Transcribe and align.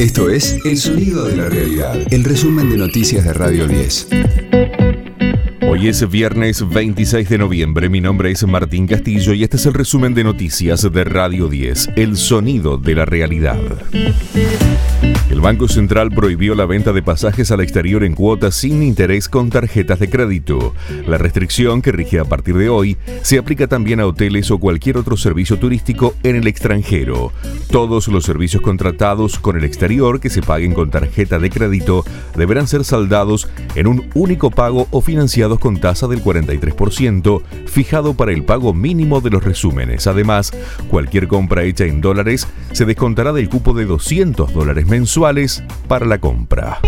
Esto 0.00 0.30
es 0.30 0.56
El 0.64 0.78
Sonido 0.78 1.24
de 1.26 1.36
la 1.36 1.50
Realidad, 1.50 1.94
el 2.10 2.24
resumen 2.24 2.70
de 2.70 2.78
noticias 2.78 3.22
de 3.22 3.34
Radio 3.34 3.68
10. 3.68 4.08
Hoy 5.68 5.88
es 5.88 6.08
viernes 6.08 6.66
26 6.66 7.28
de 7.28 7.36
noviembre, 7.36 7.90
mi 7.90 8.00
nombre 8.00 8.30
es 8.30 8.42
Martín 8.46 8.86
Castillo 8.86 9.34
y 9.34 9.44
este 9.44 9.58
es 9.58 9.66
el 9.66 9.74
resumen 9.74 10.14
de 10.14 10.24
noticias 10.24 10.90
de 10.90 11.04
Radio 11.04 11.48
10, 11.48 11.90
El 11.96 12.16
Sonido 12.16 12.78
de 12.78 12.94
la 12.94 13.04
Realidad. 13.04 13.60
Banco 15.40 15.68
Central 15.68 16.10
prohibió 16.10 16.54
la 16.54 16.66
venta 16.66 16.92
de 16.92 17.02
pasajes 17.02 17.50
al 17.50 17.60
exterior 17.60 18.04
en 18.04 18.14
cuotas 18.14 18.54
sin 18.56 18.82
interés 18.82 19.26
con 19.26 19.48
tarjetas 19.48 19.98
de 19.98 20.10
crédito. 20.10 20.74
La 21.06 21.16
restricción, 21.16 21.80
que 21.80 21.92
rige 21.92 22.18
a 22.18 22.26
partir 22.26 22.58
de 22.58 22.68
hoy, 22.68 22.98
se 23.22 23.38
aplica 23.38 23.66
también 23.66 24.00
a 24.00 24.06
hoteles 24.06 24.50
o 24.50 24.58
cualquier 24.58 24.98
otro 24.98 25.16
servicio 25.16 25.58
turístico 25.58 26.14
en 26.24 26.36
el 26.36 26.46
extranjero. 26.46 27.32
Todos 27.70 28.08
los 28.08 28.24
servicios 28.24 28.62
contratados 28.62 29.38
con 29.38 29.56
el 29.56 29.64
exterior 29.64 30.20
que 30.20 30.28
se 30.28 30.42
paguen 30.42 30.74
con 30.74 30.90
tarjeta 30.90 31.38
de 31.38 31.48
crédito 31.48 32.04
deberán 32.36 32.66
ser 32.66 32.84
saldados 32.84 33.48
en 33.76 33.86
un 33.86 34.10
único 34.12 34.50
pago 34.50 34.88
o 34.90 35.00
financiados 35.00 35.58
con 35.58 35.80
tasa 35.80 36.06
del 36.06 36.22
43%, 36.22 37.42
fijado 37.66 38.12
para 38.12 38.32
el 38.32 38.44
pago 38.44 38.74
mínimo 38.74 39.22
de 39.22 39.30
los 39.30 39.42
resúmenes. 39.42 40.06
Además, 40.06 40.52
cualquier 40.88 41.28
compra 41.28 41.64
hecha 41.64 41.86
en 41.86 42.02
dólares 42.02 42.46
se 42.72 42.84
descontará 42.84 43.32
del 43.32 43.48
cupo 43.48 43.72
de 43.72 43.86
200 43.86 44.52
dólares 44.52 44.86
mensuales 44.86 45.29
para 45.86 46.06
la 46.06 46.18
compra. 46.18 46.80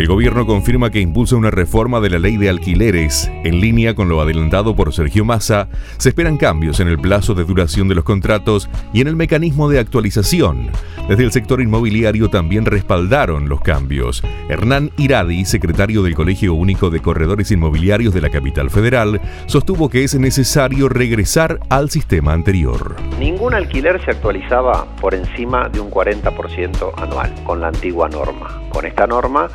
El 0.00 0.06
gobierno 0.06 0.46
confirma 0.46 0.88
que 0.88 0.98
impulsa 0.98 1.36
una 1.36 1.50
reforma 1.50 2.00
de 2.00 2.08
la 2.08 2.18
ley 2.18 2.38
de 2.38 2.48
alquileres. 2.48 3.30
En 3.44 3.60
línea 3.60 3.94
con 3.94 4.08
lo 4.08 4.22
adelantado 4.22 4.74
por 4.74 4.94
Sergio 4.94 5.26
Massa, 5.26 5.68
se 5.98 6.08
esperan 6.08 6.38
cambios 6.38 6.80
en 6.80 6.88
el 6.88 6.98
plazo 6.98 7.34
de 7.34 7.44
duración 7.44 7.86
de 7.86 7.96
los 7.96 8.04
contratos 8.04 8.70
y 8.94 9.02
en 9.02 9.08
el 9.08 9.16
mecanismo 9.16 9.68
de 9.68 9.78
actualización. 9.78 10.70
Desde 11.06 11.24
el 11.24 11.32
sector 11.32 11.60
inmobiliario 11.60 12.30
también 12.30 12.64
respaldaron 12.64 13.50
los 13.50 13.60
cambios. 13.60 14.22
Hernán 14.48 14.90
Iradi, 14.96 15.44
secretario 15.44 16.02
del 16.02 16.14
Colegio 16.14 16.54
Único 16.54 16.88
de 16.88 17.00
Corredores 17.00 17.50
Inmobiliarios 17.50 18.14
de 18.14 18.22
la 18.22 18.30
capital 18.30 18.70
federal, 18.70 19.20
sostuvo 19.44 19.90
que 19.90 20.04
es 20.04 20.14
necesario 20.14 20.88
regresar 20.88 21.60
al 21.68 21.90
sistema 21.90 22.32
anterior. 22.32 22.96
Ningún 23.18 23.52
alquiler 23.52 24.02
se 24.02 24.12
actualizaba 24.12 24.86
por 24.98 25.14
encima 25.14 25.68
de 25.68 25.80
un 25.80 25.90
40% 25.90 26.92
anual 26.96 27.34
con 27.44 27.60
la 27.60 27.68
antigua 27.68 28.08
norma. 28.08 28.62
Con 28.70 28.86
esta 28.86 29.06
norma, 29.06 29.48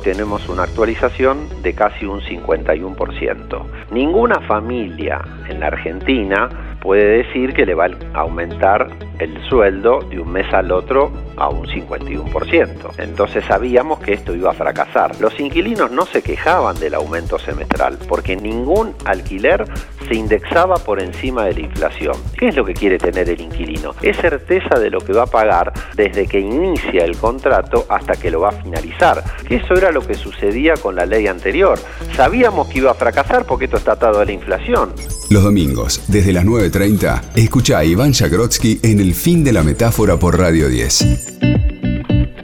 tenemos 0.00 0.48
una 0.48 0.64
actualización 0.64 1.48
de 1.62 1.74
casi 1.74 2.06
un 2.06 2.20
51%. 2.20 3.64
Ninguna 3.90 4.40
familia 4.40 5.20
en 5.48 5.60
la 5.60 5.66
Argentina 5.68 6.71
puede 6.82 7.22
decir 7.22 7.54
que 7.54 7.64
le 7.64 7.74
va 7.74 7.86
a 7.86 8.20
aumentar 8.20 8.90
el 9.18 9.40
sueldo 9.48 10.00
de 10.00 10.20
un 10.20 10.32
mes 10.32 10.52
al 10.52 10.72
otro 10.72 11.12
a 11.36 11.48
un 11.48 11.66
51%. 11.66 12.68
Entonces 12.98 13.44
sabíamos 13.46 14.00
que 14.00 14.12
esto 14.12 14.34
iba 14.34 14.50
a 14.50 14.54
fracasar. 14.54 15.18
Los 15.20 15.38
inquilinos 15.38 15.90
no 15.90 16.06
se 16.06 16.22
quejaban 16.22 16.78
del 16.78 16.94
aumento 16.94 17.38
semestral 17.38 17.98
porque 18.08 18.36
ningún 18.36 18.94
alquiler 19.04 19.64
se 20.08 20.14
indexaba 20.16 20.76
por 20.76 21.00
encima 21.00 21.44
de 21.44 21.54
la 21.54 21.60
inflación. 21.60 22.16
¿Qué 22.36 22.48
es 22.48 22.56
lo 22.56 22.64
que 22.64 22.74
quiere 22.74 22.98
tener 22.98 23.30
el 23.30 23.40
inquilino? 23.40 23.94
Es 24.02 24.16
certeza 24.16 24.78
de 24.78 24.90
lo 24.90 25.00
que 25.00 25.12
va 25.12 25.22
a 25.22 25.26
pagar 25.26 25.72
desde 25.94 26.26
que 26.26 26.40
inicia 26.40 27.04
el 27.04 27.16
contrato 27.16 27.86
hasta 27.88 28.14
que 28.14 28.30
lo 28.30 28.40
va 28.40 28.48
a 28.48 28.62
finalizar. 28.62 29.22
Eso 29.48 29.74
era 29.74 29.92
lo 29.92 30.00
que 30.00 30.14
sucedía 30.14 30.74
con 30.74 30.96
la 30.96 31.06
ley 31.06 31.28
anterior. 31.28 31.78
Sabíamos 32.16 32.68
que 32.68 32.78
iba 32.78 32.90
a 32.90 32.94
fracasar 32.94 33.46
porque 33.46 33.66
esto 33.66 33.76
está 33.76 33.92
atado 33.92 34.20
a 34.20 34.24
la 34.24 34.32
inflación. 34.32 34.92
Los 35.30 35.44
domingos, 35.44 36.02
desde 36.08 36.32
las 36.32 36.44
9.30, 36.72 37.22
escucha 37.34 37.78
a 37.78 37.84
Iván 37.84 38.12
Jagrotsky 38.12 38.80
en 38.82 39.00
El 39.00 39.14
fin 39.14 39.44
de 39.44 39.52
la 39.52 39.62
metáfora 39.62 40.16
por 40.18 40.38
Radio 40.38 40.68
10. 40.68 41.38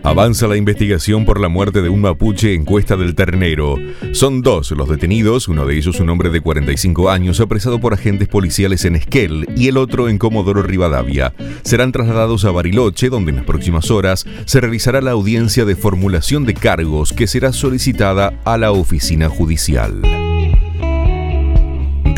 Avanza 0.02 0.46
la 0.46 0.56
investigación 0.56 1.24
por 1.24 1.40
la 1.40 1.48
muerte 1.48 1.82
de 1.82 1.88
un 1.88 2.00
mapuche 2.00 2.54
en 2.54 2.64
Cuesta 2.64 2.96
del 2.96 3.14
Ternero. 3.14 3.76
Son 4.12 4.42
dos 4.42 4.70
los 4.70 4.88
detenidos, 4.88 5.48
uno 5.48 5.66
de 5.66 5.76
ellos 5.76 6.00
un 6.00 6.08
hombre 6.10 6.30
de 6.30 6.40
45 6.40 7.10
años 7.10 7.40
apresado 7.40 7.78
por 7.78 7.94
agentes 7.94 8.28
policiales 8.28 8.84
en 8.84 8.96
Esquel 8.96 9.46
y 9.56 9.68
el 9.68 9.76
otro 9.76 10.08
en 10.08 10.18
Comodoro 10.18 10.62
Rivadavia. 10.62 11.34
Serán 11.62 11.92
trasladados 11.92 12.44
a 12.44 12.50
Bariloche, 12.50 13.10
donde 13.10 13.30
en 13.30 13.36
las 13.36 13.46
próximas 13.46 13.90
horas 13.90 14.26
se 14.44 14.60
realizará 14.60 15.00
la 15.00 15.12
audiencia 15.12 15.64
de 15.64 15.76
formulación 15.76 16.44
de 16.44 16.54
cargos 16.54 17.12
que 17.12 17.26
será 17.26 17.52
solicitada 17.52 18.40
a 18.44 18.56
la 18.56 18.72
oficina 18.72 19.28
judicial. 19.28 20.27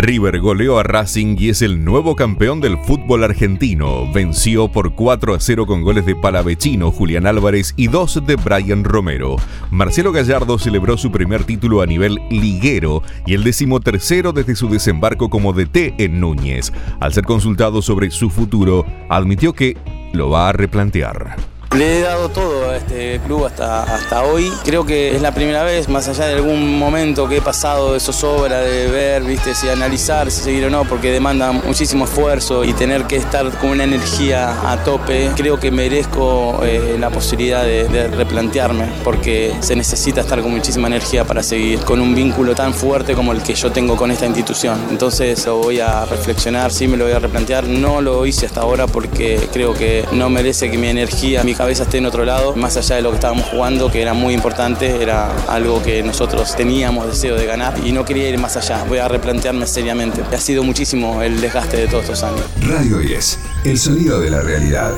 River 0.01 0.41
goleó 0.41 0.79
a 0.79 0.83
Racing 0.83 1.37
y 1.39 1.51
es 1.51 1.61
el 1.61 1.85
nuevo 1.85 2.17
campeón 2.17 2.63
del 2.63 2.79
fútbol 2.79 3.23
argentino. 3.23 4.11
Venció 4.11 4.69
por 4.69 4.95
4 4.95 5.35
a 5.35 5.41
0 5.41 5.67
con 5.67 5.83
goles 5.83 6.07
de 6.07 6.17
Palavecino, 6.17 6.91
Julián 6.91 7.27
Álvarez 7.27 7.75
y 7.77 7.89
dos 7.89 8.19
de 8.27 8.37
Brian 8.37 8.83
Romero. 8.83 9.37
Marcelo 9.71 10.11
Gallardo 10.11 10.59
celebró 10.59 10.97
su 10.97 11.13
primer 11.13 11.45
título 11.45 11.83
a 11.83 11.87
nivel 11.87 12.19
liguero 12.31 13.03
y 13.27 13.35
el 13.35 13.45
décimo 13.45 13.81
tercero 13.81 14.33
desde 14.33 14.57
su 14.57 14.71
desembarco 14.71 15.29
como 15.29 15.53
DT 15.53 15.95
en 15.99 16.19
Núñez. 16.19 16.73
Al 16.99 17.13
ser 17.13 17.25
consultado 17.25 17.83
sobre 17.83 18.11
su 18.11 18.31
futuro, 18.31 18.87
admitió 19.11 19.53
que 19.53 19.77
lo 20.15 20.31
va 20.31 20.49
a 20.49 20.53
replantear. 20.53 21.50
Le 21.77 21.99
he 21.99 22.01
dado 22.03 22.29
todo 22.31 22.69
a 22.69 22.79
este 22.79 23.21
club 23.21 23.47
hasta, 23.47 23.85
hasta 23.85 24.25
hoy. 24.25 24.53
Creo 24.65 24.85
que 24.85 25.15
es 25.15 25.23
la 25.23 25.33
primera 25.33 25.63
vez, 25.63 25.89
más 25.89 26.09
allá 26.09 26.27
de 26.27 26.35
algún 26.35 26.77
momento 26.77 27.29
que 27.29 27.37
he 27.37 27.41
pasado 27.41 27.93
de 27.93 28.01
zozobra, 28.01 28.59
de 28.59 28.89
ver, 28.89 29.23
viste, 29.23 29.55
si 29.55 29.69
analizar, 29.69 30.33
si 30.33 30.43
seguir 30.43 30.65
o 30.65 30.71
no, 30.71 30.85
porque 30.85 31.13
demanda 31.13 31.53
muchísimo 31.53 32.07
esfuerzo 32.07 32.65
y 32.65 32.73
tener 32.73 33.05
que 33.05 33.15
estar 33.15 33.49
con 33.59 33.71
una 33.71 33.85
energía 33.85 34.69
a 34.69 34.83
tope. 34.83 35.31
Creo 35.37 35.61
que 35.61 35.71
merezco 35.71 36.59
eh, 36.65 36.97
la 36.99 37.09
posibilidad 37.11 37.63
de, 37.63 37.85
de, 37.85 38.09
replantearme, 38.09 38.89
porque 39.05 39.55
se 39.61 39.77
necesita 39.77 40.23
estar 40.23 40.43
con 40.43 40.51
muchísima 40.51 40.89
energía 40.89 41.25
para 41.25 41.41
seguir 41.41 41.79
con 41.83 42.01
un 42.01 42.17
vínculo 42.17 42.57
tan 42.57 42.75
fuerte 42.75 43.15
como 43.15 43.31
el 43.31 43.45
que 43.45 43.55
yo 43.55 43.71
tengo 43.71 43.97
con 43.97 44.11
esta 44.11 44.27
institución. 44.27 44.77
Entonces 44.91 45.47
lo 45.47 45.59
voy 45.59 45.79
a 45.79 46.05
reflexionar, 46.05 46.73
sí 46.73 46.89
me 46.89 46.97
lo 46.97 47.05
voy 47.05 47.13
a 47.13 47.21
replantear. 47.21 47.69
No 47.69 48.01
lo 48.01 48.27
hice 48.27 48.47
hasta 48.47 48.63
ahora 48.63 48.89
porque 48.89 49.49
creo 49.53 49.73
que 49.73 50.05
no 50.11 50.29
merece 50.29 50.69
que 50.69 50.77
mi 50.77 50.89
energía, 50.89 51.45
mi 51.45 51.55
cabeza 51.61 51.83
esté 51.83 51.99
en 51.99 52.07
otro 52.07 52.25
lado, 52.25 52.57
más 52.57 52.79
allá 52.79 52.97
de 52.97 53.03
lo 53.03 53.11
que 53.11 53.17
estábamos 53.17 53.45
jugando, 53.45 53.91
que 53.91 54.01
era 54.01 54.15
muy 54.15 54.33
importante, 54.33 55.03
era 55.03 55.31
algo 55.47 55.83
que 55.83 56.03
nosotros 56.03 56.57
teníamos 56.57 57.07
deseo 57.07 57.37
de 57.37 57.45
ganar 57.45 57.75
y 57.85 57.93
no 57.93 58.03
quería 58.03 58.31
ir 58.31 58.39
más 58.39 58.57
allá. 58.57 58.83
Voy 58.89 58.97
a 58.97 59.09
replantearme 59.09 59.67
seriamente. 59.67 60.23
Ha 60.35 60.39
sido 60.39 60.65
muchísimo 60.65 61.21
el 61.21 61.39
desgaste 61.39 61.77
de 61.77 61.87
todos 61.87 62.05
estos 62.05 62.23
años. 62.23 62.47
Radio 62.67 62.97
10, 62.97 63.39
el 63.65 63.79
sonido 63.79 64.19
de 64.21 64.31
la 64.31 64.41
realidad. 64.41 64.95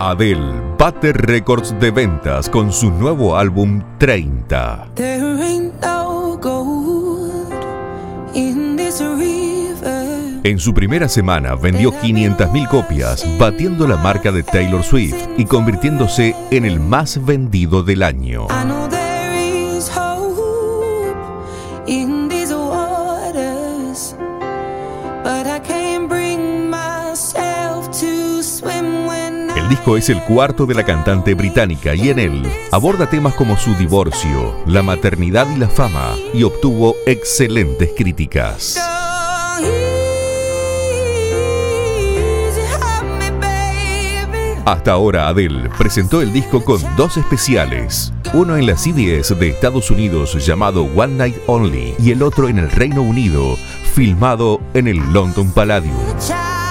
Adele 0.00 0.62
bate 0.78 1.12
récords 1.12 1.78
de 1.78 1.90
ventas 1.90 2.48
con 2.48 2.72
su 2.72 2.90
nuevo 2.90 3.36
álbum 3.36 3.82
30. 3.98 4.88
En 10.44 10.58
su 10.58 10.74
primera 10.74 11.08
semana 11.08 11.54
vendió 11.54 11.92
500.000 11.92 12.68
copias, 12.68 13.24
batiendo 13.38 13.86
la 13.86 13.96
marca 13.96 14.32
de 14.32 14.42
Taylor 14.42 14.82
Swift 14.82 15.16
y 15.38 15.44
convirtiéndose 15.44 16.34
en 16.50 16.64
el 16.64 16.80
más 16.80 17.24
vendido 17.24 17.84
del 17.84 18.02
año. 18.02 18.48
Disco 29.82 29.96
es 29.96 30.10
el 30.10 30.22
cuarto 30.22 30.64
de 30.64 30.74
la 30.74 30.84
cantante 30.84 31.34
británica 31.34 31.92
y 31.96 32.10
en 32.10 32.20
él 32.20 32.46
aborda 32.70 33.10
temas 33.10 33.34
como 33.34 33.56
su 33.56 33.74
divorcio, 33.74 34.54
la 34.64 34.80
maternidad 34.80 35.48
y 35.50 35.58
la 35.58 35.66
fama 35.68 36.14
y 36.32 36.44
obtuvo 36.44 36.94
excelentes 37.04 37.90
críticas. 37.96 38.78
Hasta 44.64 44.92
ahora 44.92 45.26
Adele 45.26 45.68
presentó 45.76 46.22
el 46.22 46.32
disco 46.32 46.64
con 46.64 46.80
dos 46.96 47.16
especiales, 47.16 48.12
uno 48.34 48.56
en 48.56 48.66
la 48.66 48.76
CBS 48.76 49.34
de 49.34 49.48
Estados 49.48 49.90
Unidos 49.90 50.46
llamado 50.46 50.84
One 50.94 51.14
Night 51.14 51.36
Only 51.48 51.94
y 51.98 52.12
el 52.12 52.22
otro 52.22 52.48
en 52.48 52.60
el 52.60 52.70
Reino 52.70 53.02
Unido, 53.02 53.56
filmado 53.94 54.60
en 54.74 54.86
el 54.86 54.98
London 55.12 55.50
Palladium. 55.50 56.61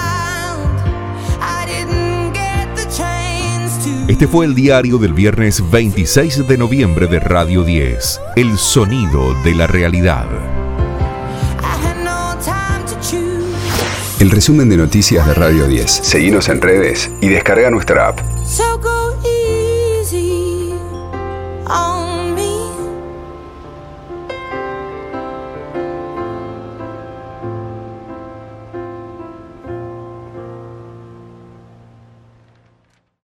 Este 4.12 4.28
fue 4.28 4.44
el 4.44 4.54
diario 4.54 4.98
del 4.98 5.14
viernes 5.14 5.70
26 5.70 6.46
de 6.46 6.58
noviembre 6.58 7.06
de 7.06 7.18
Radio 7.18 7.64
10, 7.64 8.20
El 8.36 8.58
Sonido 8.58 9.32
de 9.42 9.54
la 9.54 9.66
Realidad. 9.66 10.26
El 14.20 14.30
resumen 14.30 14.68
de 14.68 14.76
noticias 14.76 15.26
de 15.26 15.32
Radio 15.32 15.66
10. 15.66 15.90
Seguimos 15.90 16.50
en 16.50 16.60
redes 16.60 17.10
y 17.22 17.28
descarga 17.28 17.70
nuestra 17.70 18.08
app. 18.08 18.20